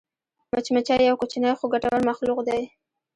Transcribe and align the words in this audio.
مچمچۍ 0.51 1.01
یو 1.05 1.15
کوچنی 1.21 1.51
خو 1.59 1.65
ګټور 1.73 2.01
مخلوق 2.09 2.39
دی 2.47 2.61